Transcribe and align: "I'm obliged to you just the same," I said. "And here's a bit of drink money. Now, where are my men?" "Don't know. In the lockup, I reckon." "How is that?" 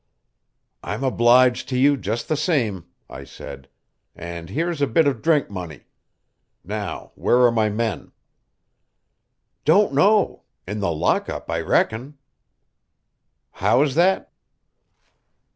"I'm 0.81 1.03
obliged 1.03 1.69
to 1.69 1.77
you 1.77 1.95
just 1.95 2.27
the 2.27 2.35
same," 2.35 2.87
I 3.07 3.23
said. 3.23 3.67
"And 4.15 4.49
here's 4.49 4.81
a 4.81 4.87
bit 4.87 5.05
of 5.05 5.21
drink 5.21 5.47
money. 5.51 5.81
Now, 6.63 7.11
where 7.13 7.41
are 7.41 7.51
my 7.51 7.69
men?" 7.69 8.11
"Don't 9.63 9.93
know. 9.93 10.41
In 10.67 10.79
the 10.79 10.91
lockup, 10.91 11.51
I 11.51 11.59
reckon." 11.61 12.17
"How 13.51 13.83
is 13.83 13.93
that?" 13.93 14.31